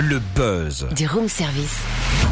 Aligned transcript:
Le 0.00 0.20
buzz. 0.36 0.86
Du 0.94 1.08
room 1.08 1.28
service. 1.28 1.82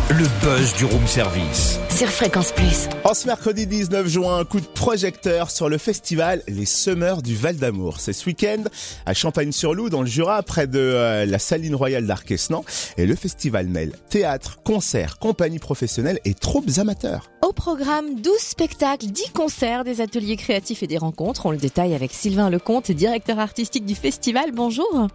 Le 0.09 0.25
buzz 0.41 0.73
du 0.77 0.85
room 0.85 1.05
service. 1.05 1.81
Sur 1.91 2.07
Fréquence 2.07 2.53
Plus. 2.53 2.89
En 3.03 3.13
ce 3.13 3.27
mercredi 3.27 3.67
19 3.67 4.07
juin, 4.07 4.39
un 4.39 4.45
coup 4.45 4.61
de 4.61 4.67
projecteur 4.67 5.51
sur 5.51 5.69
le 5.69 5.77
festival 5.77 6.45
Les 6.47 6.65
Semeurs 6.65 7.23
du 7.23 7.35
Val 7.35 7.57
d'Amour. 7.57 7.99
C'est 7.99 8.13
ce 8.13 8.27
week-end 8.27 8.63
à 9.05 9.15
Champagne-sur-Loup, 9.15 9.91
dans 9.91 10.03
le 10.03 10.07
Jura, 10.07 10.45
près 10.45 10.69
de 10.69 10.79
euh, 10.79 11.27
la 11.27 11.41
Saline 11.41 11.75
Royale 11.75 12.07
d'Arquesnan. 12.07 12.65
Et 12.99 13.05
le 13.05 13.17
festival 13.17 13.67
mêle 13.67 13.97
théâtre, 14.11 14.63
concerts, 14.63 15.19
compagnies 15.19 15.59
professionnelles 15.59 16.21
et 16.25 16.35
troupes 16.35 16.71
amateurs. 16.79 17.33
Au 17.45 17.53
programme, 17.53 18.21
12 18.21 18.39
spectacles, 18.39 19.07
10 19.07 19.33
concerts, 19.33 19.83
des 19.83 20.01
ateliers 20.01 20.37
créatifs 20.37 20.85
et 20.85 20.87
des 20.87 20.99
rencontres. 20.99 21.47
On 21.47 21.51
le 21.51 21.57
détaille 21.57 21.97
avec 21.97 22.13
Sylvain 22.13 22.49
Lecomte, 22.49 22.93
directeur 22.93 23.41
artistique 23.41 23.87
du 23.87 23.97
festival. 23.97 24.53
Bonjour. 24.53 25.09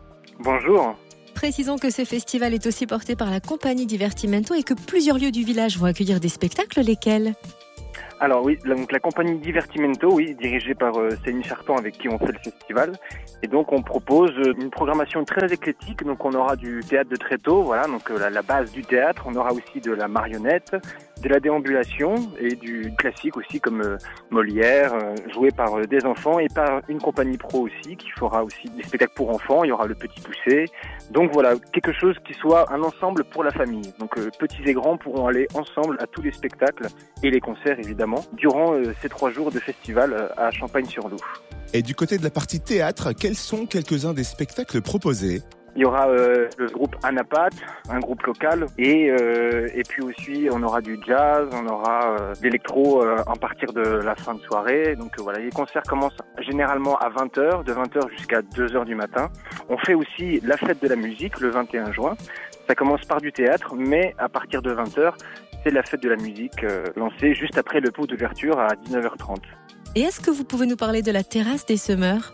Bonjour. 0.44 0.98
Précisons 1.42 1.78
que 1.78 1.90
ce 1.90 2.06
festival 2.06 2.54
est 2.54 2.68
aussi 2.68 2.86
porté 2.86 3.16
par 3.16 3.32
la 3.32 3.40
compagnie 3.40 3.88
Divertimento 3.88 4.54
et 4.54 4.62
que 4.62 4.76
plusieurs 4.76 5.18
lieux 5.18 5.32
du 5.32 5.44
village 5.44 5.76
vont 5.76 5.88
accueillir 5.88 6.20
des 6.20 6.30
spectacles, 6.30 6.82
lesquels 6.82 7.34
Alors 8.20 8.46
oui, 8.46 8.60
donc 8.64 8.92
la 8.92 9.00
compagnie 9.00 9.40
Divertimento, 9.40 10.14
oui, 10.14 10.36
dirigée 10.36 10.76
par 10.76 10.96
euh, 11.00 11.10
Céline 11.26 11.44
Charton 11.44 11.78
avec 11.78 11.98
qui 11.98 12.08
on 12.10 12.20
fait 12.20 12.34
le 12.34 12.38
festival. 12.44 12.92
Et 13.42 13.48
donc 13.48 13.72
on 13.72 13.82
propose 13.82 14.30
euh, 14.38 14.54
une 14.62 14.70
programmation 14.70 15.26
très 15.26 15.52
éclectique. 15.52 16.04
Donc 16.04 16.24
on 16.24 16.34
aura 16.34 16.56
du 16.56 16.82
théâtre 16.88 17.10
de 17.10 17.16
tréteau, 17.16 17.64
voilà, 17.64 17.88
donc 17.88 18.12
euh, 18.12 18.30
la 18.30 18.44
base 18.44 18.72
du 18.72 18.84
théâtre. 18.84 19.24
On 19.26 19.34
aura 19.34 19.52
aussi 19.52 19.82
de 19.84 19.94
la 19.94 20.08
marionnette, 20.08 20.76
de 21.22 21.30
la 21.30 21.40
déambulation 21.40 22.16
et 22.40 22.56
du 22.56 22.94
classique 22.98 23.38
aussi 23.38 23.60
comme 23.60 23.82
euh, 23.82 23.98
Molière, 24.30 24.94
euh, 24.94 25.16
joué 25.34 25.52
par 25.52 25.78
euh, 25.78 25.86
des 25.86 26.06
enfants 26.06 26.40
et 26.40 26.48
par 26.48 26.82
une 26.88 27.00
compagnie 27.00 27.38
pro 27.38 27.68
aussi 27.68 27.96
qui 27.96 28.10
fera 28.12 28.44
aussi 28.44 28.70
des 28.70 28.84
spectacles 28.84 29.14
pour 29.16 29.30
enfants. 29.30 29.64
Il 29.64 29.70
y 29.70 29.72
aura 29.72 29.86
le 29.86 29.96
Petit 29.96 30.20
Poussé. 30.22 30.66
Donc 31.12 31.32
voilà, 31.34 31.54
quelque 31.74 31.94
chose 31.94 32.16
qui 32.26 32.34
soit 32.34 32.72
un 32.74 32.82
ensemble 32.82 33.24
pour 33.24 33.44
la 33.44 33.52
famille. 33.52 33.94
Donc 34.00 34.16
petits 34.38 34.64
et 34.66 34.74
grands 34.74 34.98
pourront 34.98 35.28
aller 35.28 35.48
ensemble 35.54 35.98
à 36.00 36.08
tous 36.08 36.22
les 36.22 36.32
spectacles 36.32 36.88
et 37.22 37.30
les 37.30 37.40
concerts 37.40 37.80
évidemment 37.80 38.24
durant 38.34 38.74
ces 39.02 39.10
trois 39.10 39.32
jours 39.32 39.52
de 39.52 39.60
festival 39.60 40.32
à 40.38 40.52
Champagne-sur-Loup. 40.52 41.18
Et 41.74 41.82
du 41.82 41.96
côté 41.96 42.18
de 42.18 42.24
la 42.24 42.30
partie 42.30 42.60
théâtre, 42.60 43.14
quels 43.14 43.36
sont 43.36 43.66
quelques-uns 43.66 44.14
des 44.14 44.24
spectacles 44.24 44.82
proposés? 44.82 45.42
Il 45.76 45.82
y 45.84 45.86
aura 45.86 46.10
euh, 46.10 46.50
le 46.58 46.68
groupe 46.68 46.96
Anapat, 47.04 47.50
un 47.90 48.00
groupe 48.00 48.22
local, 48.24 48.66
et 48.78 49.10
euh, 49.10 49.68
et 49.74 49.84
puis 49.84 50.04
aussi 50.04 50.50
on 50.52 50.62
aura 50.64 50.82
du 50.82 50.98
jazz, 51.08 51.48
on 51.54 51.68
aura 51.68 52.18
euh, 52.20 52.34
l'électro 52.42 53.04
euh, 53.04 53.18
à 53.26 53.36
partir 53.36 53.72
de 53.72 53.82
la 53.82 54.16
fin 54.16 54.34
de 54.34 54.42
soirée. 54.42 54.96
Donc 54.96 55.18
euh, 55.18 55.24
voilà, 55.24 55.40
les 55.40 55.50
concerts 55.50 55.84
commencent 55.84 56.18
généralement 56.40 56.98
à 56.98 57.10
20h, 57.10 57.64
de 57.64 57.74
20h 57.74 58.10
jusqu'à 58.12 58.42
2h 58.42 58.86
du 58.86 58.96
matin. 58.96 59.30
On 59.70 59.78
fait 59.78 59.94
aussi 59.94 60.42
la 60.42 60.58
fête 60.58 60.82
de 60.82 60.88
la 60.88 60.96
musique 60.98 61.40
le 61.40 61.50
21 61.50 61.92
juin. 61.94 62.16
Ça 62.68 62.76
commence 62.76 63.06
par 63.06 63.22
du 63.22 63.32
théâtre, 63.32 63.76
mais 63.76 64.14
à 64.18 64.30
partir 64.30 64.62
de 64.62 64.74
20h, 64.74 65.14
c'est 65.64 65.72
la 65.72 65.84
fête 65.84 66.02
de 66.02 66.10
la 66.10 66.16
musique 66.16 66.64
euh, 66.64 66.86
lancée 66.96 67.34
juste 67.34 67.58
après 67.58 67.80
le 67.80 67.92
pot 67.92 68.08
d'ouverture 68.08 68.60
à 68.60 68.70
19h30. 68.70 69.38
Et 69.96 70.02
est-ce 70.02 70.20
que 70.22 70.32
vous 70.32 70.44
pouvez 70.44 70.66
nous 70.66 70.78
parler 70.78 71.02
de 71.02 71.12
la 71.12 71.24
terrasse 71.24 71.66
des 71.66 71.78
semeurs? 71.78 72.34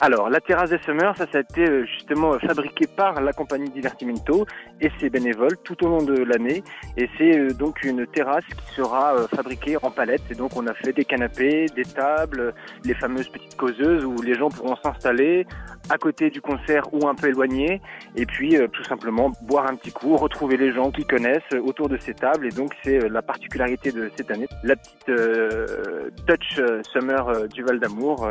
Alors, 0.00 0.30
la 0.30 0.40
terrasse 0.40 0.70
des 0.70 0.78
semeurs, 0.86 1.16
ça, 1.16 1.26
ça 1.32 1.38
a 1.38 1.40
été 1.40 1.68
euh, 1.68 1.84
justement 1.84 2.38
fabriqué 2.38 2.86
par 2.86 3.20
la 3.20 3.32
compagnie 3.32 3.68
Divertimento 3.68 4.46
et 4.80 4.90
ses 5.00 5.10
bénévoles 5.10 5.56
tout 5.64 5.84
au 5.84 5.88
long 5.88 6.02
de 6.04 6.22
l'année. 6.22 6.62
Et 6.96 7.10
c'est 7.18 7.36
euh, 7.36 7.52
donc 7.52 7.82
une 7.82 8.06
terrasse 8.06 8.44
qui 8.44 8.74
sera 8.76 9.16
euh, 9.16 9.26
fabriquée 9.26 9.76
en 9.82 9.90
palettes. 9.90 10.22
Et 10.30 10.36
donc, 10.36 10.56
on 10.56 10.68
a 10.68 10.74
fait 10.74 10.92
des 10.92 11.04
canapés, 11.04 11.66
des 11.74 11.82
tables, 11.82 12.54
les 12.84 12.94
fameuses 12.94 13.28
petites 13.28 13.56
causeuses 13.56 14.04
où 14.04 14.14
les 14.22 14.34
gens 14.34 14.50
pourront 14.50 14.76
s'installer 14.76 15.48
à 15.90 15.98
côté 15.98 16.30
du 16.30 16.40
concert 16.40 16.84
ou 16.92 17.08
un 17.08 17.16
peu 17.16 17.26
éloigné. 17.26 17.80
Et 18.14 18.24
puis, 18.24 18.56
tout 18.72 18.84
simplement, 18.84 19.32
boire 19.42 19.66
un 19.68 19.74
petit 19.74 19.90
coup, 19.90 20.16
retrouver 20.16 20.56
les 20.56 20.72
gens 20.72 20.92
qui 20.92 21.04
connaissent 21.06 21.52
autour 21.64 21.88
de 21.88 21.96
ces 21.96 22.14
tables. 22.14 22.46
Et 22.46 22.50
donc, 22.50 22.72
c'est 22.84 23.08
la 23.08 23.22
particularité 23.22 23.90
de 23.90 24.12
cette 24.16 24.30
année, 24.30 24.46
la 24.62 24.76
petite 24.76 25.08
euh, 25.08 26.10
touch 26.26 26.60
summer 26.92 27.48
du 27.48 27.64
Val 27.64 27.80
d'Amour, 27.80 28.30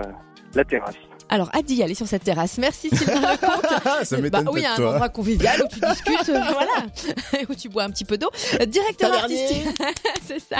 la 0.53 0.63
terrasse. 0.63 0.95
Alors, 1.29 1.49
d'y 1.65 1.83
aller 1.83 1.95
sur 1.95 2.07
cette 2.07 2.23
terrasse. 2.23 2.57
Merci 2.57 2.89
Sylvain 2.89 3.33
Lecomte. 3.33 4.03
Ça 4.03 4.17
m'étonne 4.17 4.45
Bah 4.45 4.51
oui, 4.53 4.65
un 4.65 4.75
toi. 4.75 4.91
endroit 4.91 5.09
convivial 5.09 5.61
où 5.61 5.67
tu 5.67 5.79
discutes, 5.79 6.29
euh, 6.29 6.39
voilà, 6.51 7.43
où 7.49 7.55
tu 7.55 7.69
bois 7.69 7.83
un 7.83 7.89
petit 7.89 8.05
peu 8.05 8.17
d'eau. 8.17 8.29
Directeur 8.67 9.13
artistique, 9.13 9.67
c'est 10.27 10.39
ça. 10.39 10.57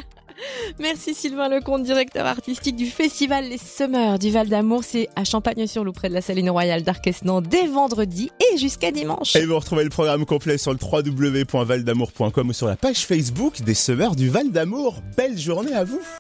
Merci 0.80 1.16
Sylvain 1.16 1.50
Lecomte, 1.50 1.82
directeur 1.84 2.26
artistique 2.28 2.76
du 2.76 2.86
festival 2.86 3.46
Les 3.50 3.58
Semeurs 3.58 4.20
du 4.20 4.30
Val 4.30 4.48
d'Amour. 4.48 4.84
C'est 4.84 5.10
à 5.16 5.24
Champagne-sur-Loup, 5.24 5.94
près 5.94 6.10
de 6.10 6.14
la 6.14 6.22
Saline 6.22 6.50
Royale 6.52 6.84
d'Arquesnan, 6.84 7.42
dès 7.42 7.66
vendredi 7.66 8.30
et 8.54 8.58
jusqu'à 8.58 8.92
dimanche. 8.92 9.36
Et 9.36 9.46
vous 9.46 9.58
retrouvez 9.58 9.84
le 9.84 9.90
programme 9.90 10.26
complet 10.26 10.60
sur 10.60 10.72
le 10.74 10.78
www.valdamour.com 10.80 12.50
ou 12.50 12.54
sur 12.54 12.68
la 12.68 12.76
page 12.76 13.06
Facebook 13.06 13.62
des 13.62 13.74
Semeurs 13.74 14.16
du 14.16 14.30
Val 14.30 14.52
d'Amour. 14.52 15.02
Belle 15.16 15.38
journée 15.40 15.74
à 15.74 15.84
vous 15.84 16.02